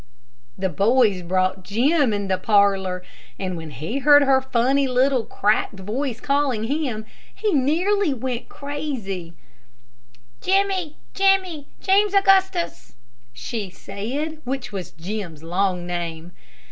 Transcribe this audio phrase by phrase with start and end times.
[0.57, 3.03] The boys brought Jim in the parlor,
[3.37, 9.35] and when he heard her funny, little, cracked voice calling him, he nearly went crazy:
[10.41, 12.95] "Jimmy, Jimmy, James Augustus!"
[13.31, 16.31] she said, which was Jim's long name.